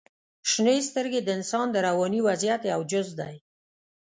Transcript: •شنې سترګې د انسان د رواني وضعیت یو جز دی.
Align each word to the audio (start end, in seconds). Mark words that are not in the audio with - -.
•شنې 0.51 0.77
سترګې 0.89 1.19
د 1.23 1.29
انسان 1.37 1.67
د 1.71 1.75
رواني 1.87 2.19
وضعیت 2.27 2.61
یو 2.71 2.81
جز 2.91 3.07
دی. 3.19 3.35